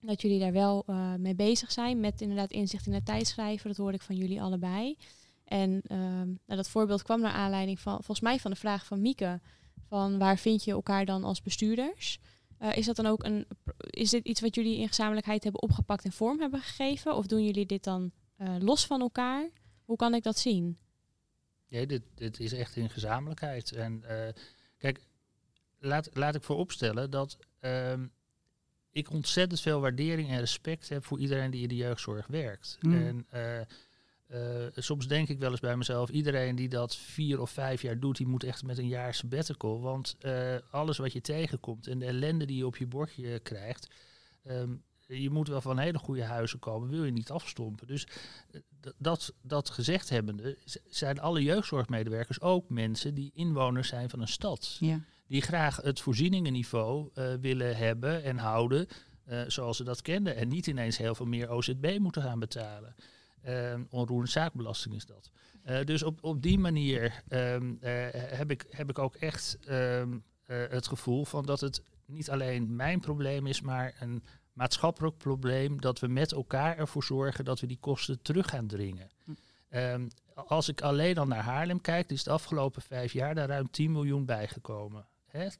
[0.06, 3.68] dat jullie daar wel uh, mee bezig zijn met inderdaad inzicht in het tijdschrijven.
[3.68, 4.96] Dat hoorde ik van jullie allebei.
[5.44, 9.00] En uh, nou, dat voorbeeld kwam naar aanleiding van, volgens mij, van de vraag van
[9.00, 9.40] Mieke.
[9.88, 12.18] Van waar vind je elkaar dan als bestuurders?
[12.62, 13.46] Uh, is dat dan ook een,
[13.78, 17.16] is dit iets wat jullie in gezamenlijkheid hebben opgepakt en vorm hebben gegeven?
[17.16, 19.50] Of doen jullie dit dan uh, los van elkaar?
[19.84, 20.78] Hoe kan ik dat zien?
[21.66, 23.72] Ja, dit, dit is echt in gezamenlijkheid.
[23.72, 24.04] En
[24.78, 25.00] kijk,
[25.78, 28.12] laat, laat ik vooropstellen dat um,
[28.96, 32.78] ik ontzettend veel waardering en respect heb voor iedereen die in de jeugdzorg werkt.
[32.80, 33.06] Mm.
[33.06, 37.50] En uh, uh, soms denk ik wel eens bij mezelf, iedereen die dat vier of
[37.50, 39.80] vijf jaar doet, die moet echt met een jaar sabbatical.
[39.80, 43.86] Want uh, alles wat je tegenkomt en de ellende die je op je bordje krijgt,
[44.46, 47.86] um, je moet wel van hele goede huizen komen, wil je niet afstompen.
[47.86, 48.06] Dus
[48.98, 54.76] dat, dat gezegd hebbende, zijn alle jeugdzorgmedewerkers ook mensen die inwoners zijn van een stad.
[54.80, 58.86] Ja die graag het voorzieningenniveau uh, willen hebben en houden
[59.28, 60.36] uh, zoals ze dat kenden.
[60.36, 62.94] En niet ineens heel veel meer OZB moeten gaan betalen.
[63.46, 65.30] Uh, onroerende zaakbelasting is dat.
[65.66, 70.86] Uh, dus op, op die manier um, heb, ik, heb ik ook echt um, het
[70.86, 76.08] gevoel van dat het niet alleen mijn probleem is, maar een maatschappelijk probleem dat we
[76.08, 79.10] met elkaar ervoor zorgen dat we die kosten terug gaan dringen.
[79.24, 79.32] Hm.
[79.70, 83.70] Um, als ik alleen dan naar Haarlem kijk, is de afgelopen vijf jaar daar ruim
[83.70, 85.06] 10 miljoen bijgekomen.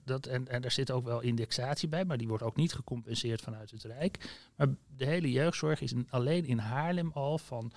[0.05, 3.71] Dat, en, daar zit ook wel indexatie bij, maar die wordt ook niet gecompenseerd vanuit
[3.71, 4.31] het Rijk.
[4.57, 7.73] Maar de hele jeugdzorg is alleen in Haarlem al van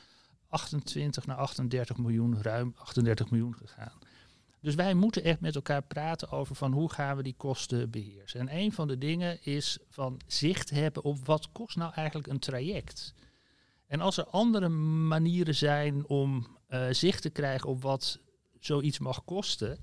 [0.47, 3.99] 28 naar 38 miljoen, ruim 38 miljoen gegaan.
[4.62, 8.39] Dus wij moeten echt met elkaar praten over van hoe gaan we die kosten beheersen.
[8.39, 12.39] En een van de dingen is van zicht hebben op wat kost nou eigenlijk een
[12.39, 13.13] traject.
[13.88, 18.19] En als er andere manieren zijn om uh, zicht te krijgen op wat
[18.59, 19.79] zoiets mag kosten,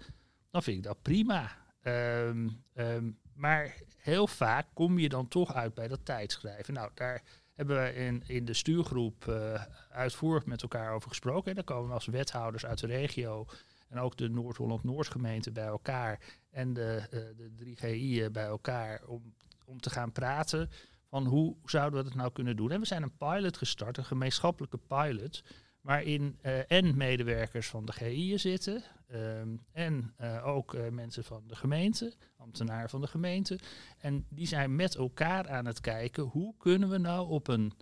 [0.51, 1.66] dan vind ik dat prima.
[1.87, 6.75] Um, um, maar heel vaak kom je dan toch uit bij dat tijdschrijven.
[6.75, 7.23] Nou, daar
[7.55, 11.49] hebben we in, in de stuurgroep uh, uitvoerig met elkaar over gesproken.
[11.49, 13.47] En daar komen we als wethouders uit de regio
[13.89, 16.21] en ook de Noord-Holland-Noord gemeente bij elkaar
[16.51, 20.71] en de, uh, de 3GI bij elkaar om, om te gaan praten
[21.09, 22.71] van hoe zouden we dat nou kunnen doen.
[22.71, 25.43] En we zijn een pilot gestart, een gemeenschappelijke pilot,
[25.81, 31.57] waarin en medewerkers van de GI'en zitten um, en uh, ook uh, mensen van de
[31.57, 33.59] gemeente, ambtenaren van de gemeente.
[33.99, 37.73] En die zijn met elkaar aan het kijken hoe kunnen we nou op een,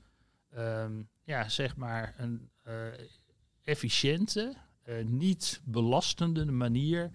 [0.56, 2.50] um, ja, zeg maar, een
[3.62, 4.54] efficiënte,
[5.04, 7.10] niet belastende manier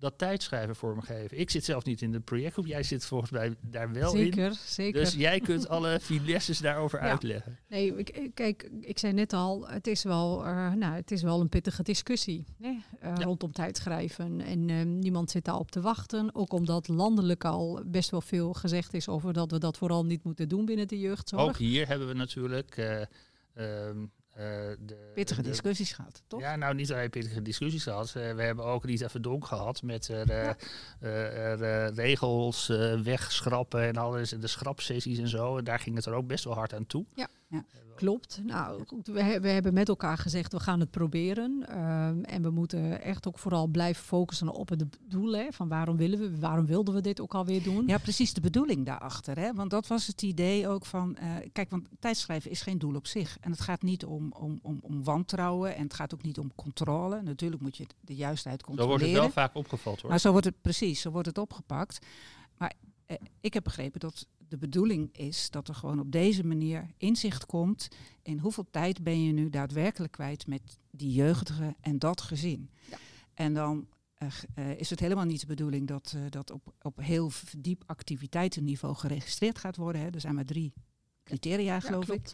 [0.00, 1.38] dat tijdschrijven vormgeven.
[1.38, 2.66] Ik zit zelf niet in de projectgroep.
[2.66, 4.54] Jij zit volgens mij daar wel zeker, in.
[4.66, 7.08] Zeker, Dus jij kunt alle finesses daarover ja.
[7.08, 7.58] uitleggen.
[7.68, 11.40] Nee, ik, kijk, ik zei net al, het is wel, uh, nou, het is wel
[11.40, 12.70] een pittige discussie uh,
[13.02, 13.14] ja.
[13.14, 14.40] rondom tijdschrijven.
[14.40, 16.34] En uh, niemand zit daarop te wachten.
[16.34, 20.24] Ook omdat landelijk al best wel veel gezegd is over dat we dat vooral niet
[20.24, 21.42] moeten doen binnen de jeugdzorg.
[21.42, 22.76] Ook hier hebben we natuurlijk...
[23.56, 23.90] Uh,
[24.86, 26.40] de, pittige de, discussies gehad, toch?
[26.40, 28.14] Ja, nou niet alleen pittige discussies gehad.
[28.16, 30.56] Uh, we hebben ook Rita Verdonk gehad met ja.
[31.00, 32.66] er regels
[33.02, 34.32] wegschrappen en alles.
[34.32, 35.56] En de schrapsessies en zo.
[35.56, 37.04] En daar ging het er ook best wel hard aan toe.
[37.14, 37.28] Ja.
[37.50, 37.64] Ja.
[37.94, 38.40] Klopt.
[38.44, 41.78] Nou, goed, we, we, hebben met elkaar gezegd, we gaan het proberen.
[41.78, 45.32] Um, en we moeten echt ook vooral blijven focussen op het doel.
[45.32, 47.86] Hè, van waarom willen we, waarom wilden we dit ook alweer doen?
[47.86, 49.38] Ja, precies de bedoeling daarachter.
[49.38, 49.52] Hè?
[49.52, 53.06] Want dat was het idee ook van, uh, kijk, want tijdschrijven is geen doel op
[53.06, 53.36] zich.
[53.40, 56.52] En het gaat niet om, om, om, om wantrouwen en het gaat ook niet om
[56.54, 57.22] controle.
[57.22, 58.98] Natuurlijk moet je de juistheid controleren.
[59.00, 60.10] Zo wordt het wel vaak opgevat hoor.
[60.10, 62.06] Maar zo wordt het precies, zo wordt het opgepakt.
[62.58, 62.72] Maar
[63.06, 67.46] eh, ik heb begrepen dat de bedoeling is dat er gewoon op deze manier inzicht
[67.46, 67.88] komt
[68.22, 72.70] in hoeveel tijd ben je nu daadwerkelijk kwijt met die jeugdige en dat gezin.
[72.90, 72.96] Ja.
[73.34, 73.86] En dan
[74.18, 77.82] uh, uh, is het helemaal niet de bedoeling dat uh, dat op, op heel diep
[77.86, 80.00] activiteitenniveau geregistreerd gaat worden.
[80.00, 80.08] Hè.
[80.10, 80.72] Er zijn maar drie
[81.24, 82.30] criteria, ja, geloof ik.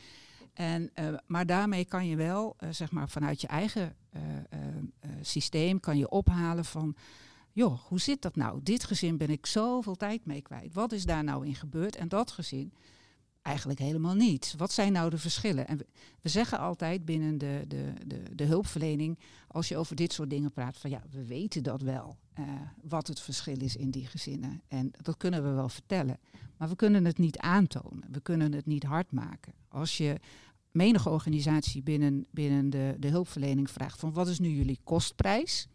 [0.52, 0.92] En,
[1.26, 3.96] maar daarmee kan je wel, zeg maar, vanuit je eigen
[5.20, 6.96] systeem kan je ophalen van
[7.56, 8.60] joh, hoe zit dat nou?
[8.62, 10.74] Dit gezin ben ik zoveel tijd mee kwijt.
[10.74, 11.96] Wat is daar nou in gebeurd?
[11.96, 12.72] En dat gezin
[13.42, 14.54] eigenlijk helemaal niet.
[14.56, 15.66] Wat zijn nou de verschillen?
[15.66, 15.78] En
[16.20, 20.52] we, zeggen altijd binnen de, de, de, de, hulpverlening, als je over dit soort dingen
[20.52, 22.44] praat, van ja, we weten dat wel, uh,
[22.82, 24.62] wat het verschil is in die gezinnen.
[24.68, 26.18] En dat kunnen we wel vertellen.
[26.56, 28.08] Maar we kunnen het niet aantonen.
[28.10, 29.52] We kunnen het niet hard maken.
[29.68, 30.20] Als je
[30.70, 35.68] menige organisatie binnen, binnen de, de hulpverlening vraagt van wat is nu jullie kostprijs?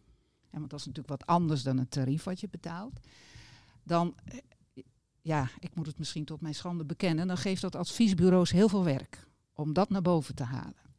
[0.52, 3.00] En want dat is natuurlijk wat anders dan het tarief wat je betaalt.
[3.84, 4.38] Dan eh,
[5.22, 8.84] ja, ik moet het misschien tot mijn schande bekennen, dan geeft dat adviesbureaus heel veel
[8.84, 10.90] werk om dat naar boven te halen.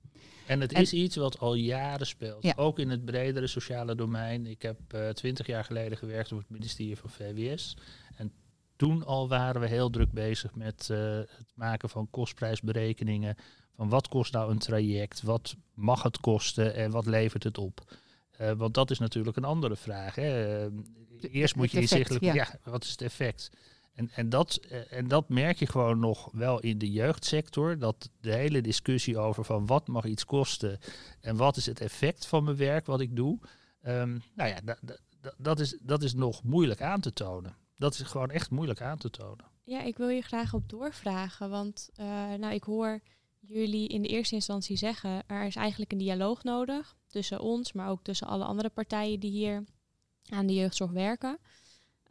[0.47, 4.47] En het is iets wat al jaren speelt, ook in het bredere sociale domein.
[4.47, 7.77] Ik heb eh, twintig jaar geleden gewerkt op het ministerie van VWS.
[8.17, 8.33] En
[8.77, 13.37] toen al waren we heel druk bezig met uh, het maken van kostprijsberekeningen.
[13.77, 17.97] Van wat kost nou een traject, wat mag het kosten en wat levert het op?
[18.43, 20.15] Uh, want dat is natuurlijk een andere vraag.
[20.15, 20.69] Hè.
[21.21, 22.35] Eerst moet je inzichtelijk, ja.
[22.35, 23.51] ja, wat is het effect?
[23.95, 27.79] En, en, dat, eh, en dat merk je gewoon nog wel in de jeugdsector.
[27.79, 30.79] Dat de hele discussie over van wat mag iets kosten
[31.21, 33.39] en wat is het effect van mijn werk wat ik doe.
[33.83, 34.77] Um, nou ja,
[35.37, 37.57] dat, is, dat is nog moeilijk aan te tonen.
[37.77, 39.45] Dat is gewoon echt moeilijk aan te tonen.
[39.65, 41.51] Ja, ik wil je graag op doorvragen.
[41.51, 43.01] Want uh, nou, ik hoor
[43.41, 47.91] jullie in de eerste instantie zeggen, er is eigenlijk een dialoog nodig tussen ons, maar
[47.91, 49.65] ook tussen alle andere partijen die hier
[50.29, 51.39] aan de jeugdzorg werken.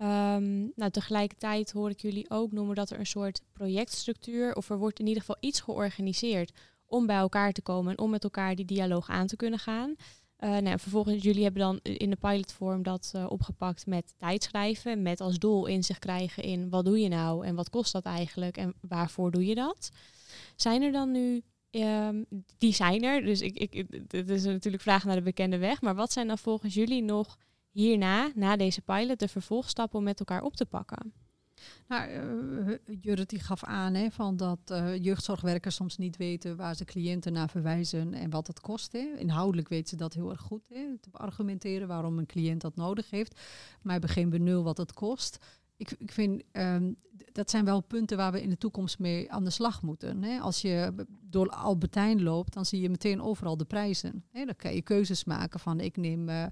[0.02, 4.78] Um, nou, tegelijkertijd hoor ik jullie ook noemen dat er een soort projectstructuur, of er
[4.78, 6.52] wordt in ieder geval iets georganiseerd
[6.86, 9.96] om bij elkaar te komen en om met elkaar die dialoog aan te kunnen gaan.
[10.40, 15.22] Uh, nou, vervolgens, jullie hebben dan in de pilotvorm dat uh, opgepakt met tijdschrijven, met
[15.22, 18.74] als doel inzicht krijgen in wat doe je nou en wat kost dat eigenlijk en
[18.88, 19.92] waarvoor doe je dat.
[20.56, 22.26] Zijn er dan nu, um,
[22.58, 25.96] die zijn er, dus ik, ik, het is natuurlijk vraag naar de bekende weg, maar
[25.96, 27.38] wat zijn dan volgens jullie nog
[27.72, 31.14] hierna, na deze pilot, de vervolgstappen om met elkaar op te pakken?
[31.88, 36.76] Nou, uh, Judith die gaf aan hè, van dat uh, jeugdzorgwerkers soms niet weten waar
[36.76, 38.92] ze cliënten naar verwijzen en wat het kost.
[38.92, 39.14] Hè.
[39.18, 43.10] Inhoudelijk weten ze dat heel erg goed, hè, te argumenteren waarom een cliënt dat nodig
[43.10, 43.40] heeft.
[43.82, 45.38] Maar hebben geen benul wat het kost.
[45.82, 46.98] Ik, ik vind um,
[47.32, 50.24] dat zijn wel punten waar we in de toekomst mee aan de slag moeten.
[50.24, 50.40] Hè.
[50.40, 54.24] Als je door Albertijn loopt, dan zie je meteen overal de prijzen.
[54.32, 54.46] Hè.
[54.46, 56.30] Dan kan je keuzes maken van ik neem.
[56.30, 56.46] Uh,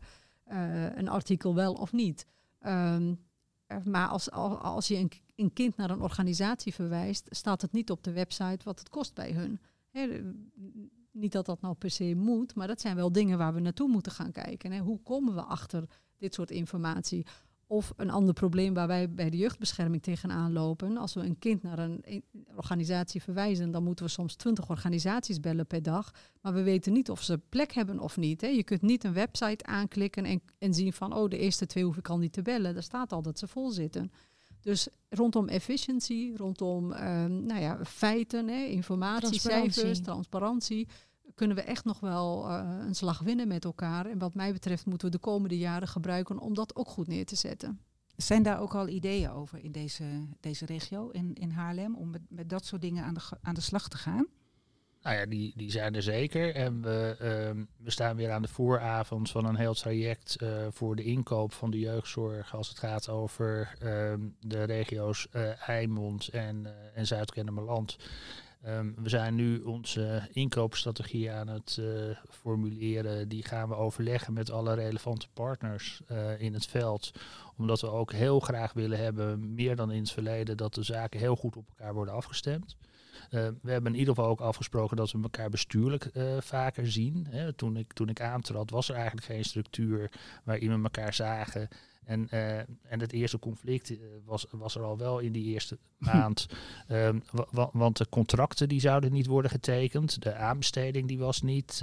[0.51, 2.25] uh, een artikel wel of niet.
[2.61, 3.19] Um,
[3.83, 8.03] maar als, als je een, een, kind naar een organisatie verwijst, staat het niet op
[8.03, 9.59] de website wat het kost bij hun.
[11.11, 13.89] niet dat dat nou per se moet, maar dat zijn wel dingen waar we naartoe
[13.89, 14.71] moeten gaan kijken.
[14.71, 14.79] Hè.
[14.79, 17.25] Hoe komen we achter dit soort informatie?
[17.71, 20.97] Of een ander probleem waar wij bij de jeugdbescherming tegenaan lopen.
[20.97, 22.23] Als we een kind naar een
[22.55, 26.11] organisatie verwijzen, dan moeten we soms twintig organisaties bellen per dag.
[26.41, 28.41] Maar we weten niet of ze plek hebben of niet.
[28.41, 28.47] Hè.
[28.47, 31.97] Je kunt niet een website aanklikken en, en zien van, oh, de eerste twee hoef
[31.97, 32.73] ik al niet te bellen.
[32.73, 34.11] Daar staat al dat ze vol zitten.
[34.61, 40.87] Dus rondom efficiëntie, rondom um, nou ja, feiten, hè, informatie, cijfers, transparantie
[41.35, 44.05] kunnen we echt nog wel uh, een slag winnen met elkaar.
[44.05, 47.25] En wat mij betreft moeten we de komende jaren gebruiken om dat ook goed neer
[47.25, 47.79] te zetten.
[48.15, 50.03] Zijn daar ook al ideeën over in deze,
[50.39, 53.61] deze regio, in, in Haarlem, om met, met dat soort dingen aan de, aan de
[53.61, 54.27] slag te gaan?
[55.01, 56.55] Nou ja, die, die zijn er zeker.
[56.55, 57.17] En we,
[57.55, 61.53] uh, we staan weer aan de vooravond van een heel traject uh, voor de inkoop
[61.53, 67.97] van de jeugdzorg als het gaat over uh, de regio's uh, Eimond en, en Zuid-Kennemerland.
[68.67, 73.29] Um, we zijn nu onze inkoopstrategie aan het uh, formuleren.
[73.29, 77.11] Die gaan we overleggen met alle relevante partners uh, in het veld.
[77.57, 81.19] Omdat we ook heel graag willen hebben, meer dan in het verleden, dat de zaken
[81.19, 82.75] heel goed op elkaar worden afgestemd.
[83.31, 87.27] Uh, we hebben in ieder geval ook afgesproken dat we elkaar bestuurlijk vaker zien.
[87.29, 87.53] Hè.
[87.53, 90.11] Toen, ik, toen ik aantrad was er eigenlijk geen structuur
[90.43, 91.69] waarin we elkaar zagen.
[92.09, 95.77] En, uh, en het eerste conflict eh, was, was er al wel in die eerste
[95.97, 96.47] maand.
[96.91, 97.23] Um,
[97.71, 100.21] want de contracten die zouden niet worden getekend.
[100.21, 101.73] De aanbesteding die was niet,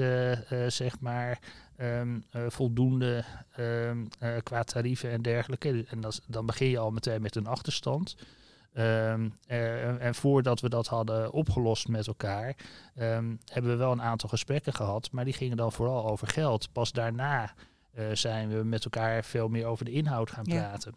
[0.69, 1.39] zeg maar,
[1.81, 3.25] um, voldoende
[3.59, 4.09] um,
[4.43, 5.85] qua tarieven en dergelijke.
[5.89, 8.17] En dat, dan begin je al meteen met een achterstand.
[8.79, 12.57] Um, uh, en voordat we dat hadden opgelost met elkaar,
[12.99, 16.73] um, hebben we wel een aantal gesprekken gehad, maar die gingen dan vooral over geld.
[16.73, 17.55] Pas daarna
[17.95, 20.95] uh, zijn we met elkaar veel meer over de inhoud gaan praten.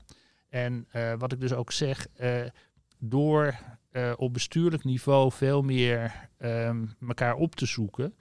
[0.50, 2.08] En uh, wat ik dus ook zeg,
[2.98, 3.56] door
[4.16, 8.16] op bestuurlijk niveau veel meer um, elkaar op te zoeken,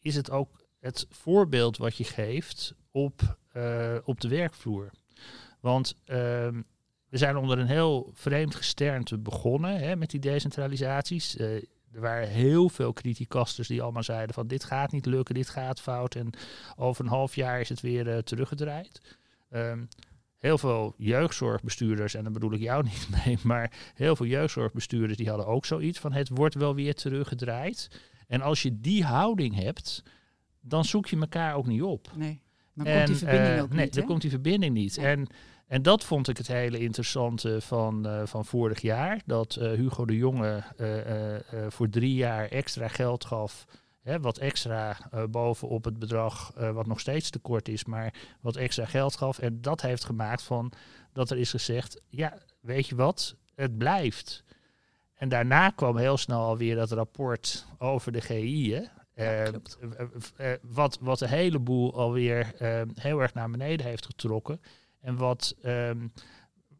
[0.00, 3.38] is het ook het voorbeeld wat je geeft op,
[4.04, 4.90] op de werkvloer.
[5.60, 5.96] Want
[7.10, 11.36] we zijn onder een heel vreemd gesternte begonnen hè, met die decentralisaties
[11.92, 15.80] er waren heel veel criticasters die allemaal zeiden van dit gaat niet lukken, dit gaat
[15.80, 16.14] fout.
[16.14, 16.30] En
[16.76, 19.18] over een half jaar is het weer uh, teruggedraaid.
[19.50, 19.88] Um,
[20.38, 25.28] heel veel jeugdzorgbestuurders, en dan bedoel ik jou niet mee, maar heel veel jeugdzorgbestuurders die
[25.28, 28.00] hadden ook zoiets van het wordt wel weer teruggedraaid.
[28.26, 30.02] En als je die houding hebt,
[30.60, 32.10] dan zoek je elkaar ook niet op.
[32.14, 32.42] Nee,
[32.74, 33.94] dan komt die verbinding uh, ook nee, niet.
[33.94, 34.96] dan komt die verbinding niet.
[34.96, 35.26] En,
[35.70, 39.20] en dat vond ik het hele interessante van, uh, van vorig jaar.
[39.26, 40.62] Dat uh, Hugo de Jonge
[41.68, 43.66] voor drie jaar extra geld gaf
[44.00, 44.96] Hè, wat extra
[45.30, 49.38] bovenop het bedrag, wat nog steeds tekort is, maar wat extra geld gaf.
[49.38, 50.72] En dat heeft gemaakt van
[51.12, 54.44] dat er is gezegd, ja, weet je wat, het blijft.
[55.14, 58.74] En daarna kwam heel snel alweer dat rapport over de GI.
[58.74, 58.82] Hè.
[59.14, 59.52] Ja,
[60.38, 62.52] uh, wat, wat een heleboel alweer
[62.94, 64.60] heel erg naar beneden heeft getrokken.
[65.00, 66.12] En wat um,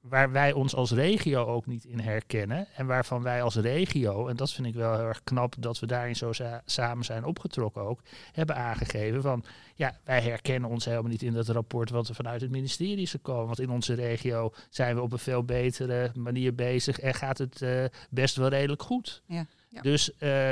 [0.00, 2.66] waar wij ons als regio ook niet in herkennen.
[2.74, 5.86] En waarvan wij als regio, en dat vind ik wel heel erg knap dat we
[5.86, 6.32] daarin zo
[6.64, 8.00] samen zijn opgetrokken ook,
[8.32, 12.40] hebben aangegeven van ja, wij herkennen ons helemaal niet in dat rapport wat er vanuit
[12.40, 13.46] het ministerie is gekomen.
[13.46, 17.60] Want in onze regio zijn we op een veel betere manier bezig en gaat het
[17.60, 19.22] uh, best wel redelijk goed.
[19.26, 19.46] Ja.
[19.68, 19.80] Ja.
[19.80, 20.50] Dus uh,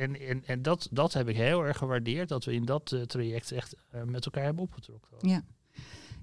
[0.00, 3.02] en, en, en dat, dat heb ik heel erg gewaardeerd, dat we in dat uh,
[3.02, 5.28] traject echt met elkaar hebben opgetrokken.
[5.28, 5.42] Ja.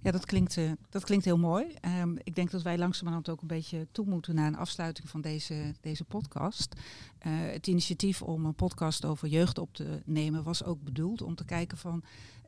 [0.02, 1.66] Ja, dat klinkt, uh, dat klinkt heel mooi.
[2.02, 5.22] Um, ik denk dat wij langzamerhand ook een beetje toe moeten naar een afsluiting van
[5.22, 6.76] deze, deze podcast.
[6.76, 11.36] Uh, het initiatief om een podcast over jeugd op te nemen was ook bedoeld om
[11.36, 12.04] te kijken van...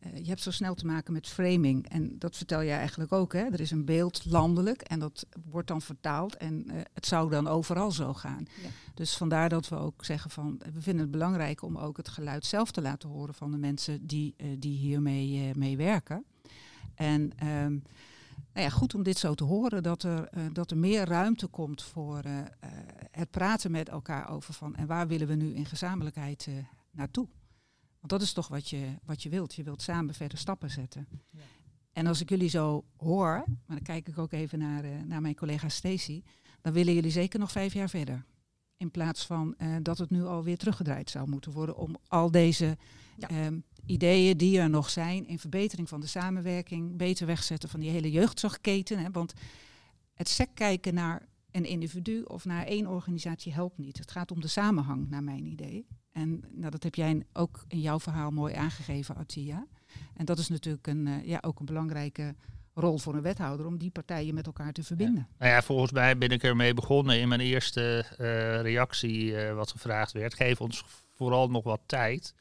[0.05, 1.89] Uh, je hebt zo snel te maken met framing.
[1.89, 3.33] En dat vertel jij eigenlijk ook.
[3.33, 3.43] Hè?
[3.43, 6.37] Er is een beeld landelijk en dat wordt dan vertaald.
[6.37, 8.45] En het zou dan overal zo gaan.
[8.63, 8.69] Ja.
[8.93, 10.61] Dus vandaar dat we ook zeggen van...
[10.73, 14.07] we vinden het belangrijk om ook het geluid zelf te laten horen van de mensen
[14.07, 16.25] die, die hiermee mee werken.
[16.99, 17.83] En um,
[18.53, 21.47] nou ja, goed om dit zo te horen, dat er, uh, dat er meer ruimte
[21.47, 22.43] komt voor uh, uh,
[23.11, 26.47] het praten met elkaar over van en waar willen we nu in gezamenlijkheid
[26.91, 27.27] naartoe.
[27.99, 29.55] Want dat is toch wat je, wat je wilt.
[29.55, 31.07] Je wilt samen verder stappen zetten.
[31.29, 31.39] Ja.
[31.91, 35.35] En als ik jullie zo hoor, maar dan kijk ik ook even naar, naar mijn
[35.35, 36.23] collega Stacy,
[36.61, 38.25] dan willen jullie zeker nog vijf jaar verder.
[38.77, 42.77] In plaats van dat het nu alweer teruggedraaid zou moeten worden om al deze
[43.17, 43.45] ja.
[43.45, 47.89] um, ideeën die er nog zijn in verbetering van de samenwerking, beter wegzetten van die
[47.89, 48.99] hele jeugdzorgketen.
[48.99, 49.33] Hè, want
[50.13, 53.97] het sec kijken naar een individu of naar één organisatie helpt niet.
[53.97, 55.87] Het gaat om de samenhang, naar mijn idee.
[56.11, 59.67] En nou, dat heb jij ook in jouw verhaal mooi aangegeven, Atia.
[60.15, 62.35] En dat is natuurlijk een, uh, ja, ook een belangrijke
[62.73, 65.27] rol voor een wethouder om die partijen met elkaar te verbinden.
[65.37, 69.71] Nou ja, volgens mij ben ik ermee begonnen in mijn eerste uh, reactie uh, wat
[69.71, 70.33] gevraagd werd.
[70.33, 72.33] Geef ons vooral nog wat tijd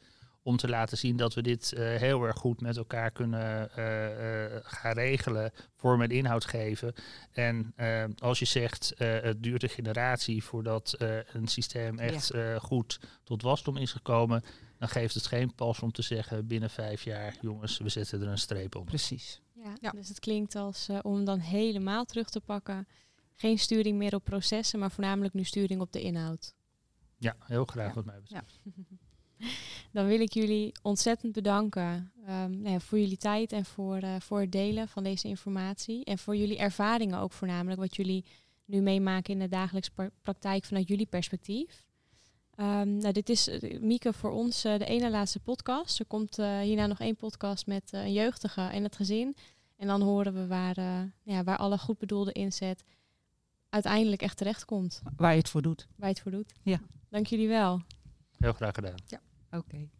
[0.49, 3.85] om te laten zien dat we dit uh, heel erg goed met elkaar kunnen uh,
[3.85, 6.93] uh, gaan regelen, vorm en inhoud geven.
[7.31, 7.73] En
[8.17, 10.95] als je zegt, het duurt een generatie voordat
[11.33, 12.59] een systeem echt ja.
[12.59, 14.43] goed tot wasdom is gekomen,
[14.77, 18.27] dan geeft het geen pas om te zeggen binnen vijf jaar, jongens, we zetten er
[18.27, 18.85] een streep op.
[18.85, 19.41] Precies.
[19.53, 19.91] Ja, ja.
[19.91, 22.87] dus het klinkt als om dan helemaal terug te pakken,
[23.35, 26.53] geen sturing meer op processen, maar voornamelijk nu sturing op de inhoud.
[27.17, 27.93] Ja, heel graag ja.
[27.93, 28.59] wat mij betreft.
[28.63, 28.71] Ja.
[29.91, 34.15] Dan wil ik jullie ontzettend bedanken um, nou ja, voor jullie tijd en voor, uh,
[34.19, 36.05] voor het delen van deze informatie.
[36.05, 38.25] En voor jullie ervaringen ook voornamelijk, wat jullie
[38.65, 41.87] nu meemaken in de dagelijkse pra praktijk vanuit jullie perspectief.
[42.55, 45.99] Um, nou, dit is, uh, Mieke, voor ons uh, de ene laatste podcast.
[45.99, 49.35] Er komt hierna nog één podcast met een jeugdige en het gezin.
[49.75, 50.75] En dan horen we waar,
[51.23, 52.83] ja, waar alle goed bedoelde inzet
[53.69, 55.01] uiteindelijk echt terecht komt.
[55.15, 55.87] Waar je het voor doet.
[55.95, 56.53] Waar je het voor doet.
[56.61, 56.79] Ja.
[57.09, 57.81] Dank jullie wel.
[58.37, 58.95] Heel graag gedaan.
[59.05, 59.21] Ja.
[59.51, 59.57] Oké.
[59.57, 59.98] Okay.